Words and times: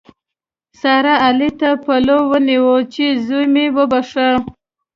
سارا؛ 0.79 1.13
علي 1.25 1.49
ته 1.59 1.69
پلو 1.83 2.17
ونیو 2.29 2.73
چې 2.93 3.05
زوی 3.25 3.45
مې 3.53 3.65
وبښه. 3.75 4.27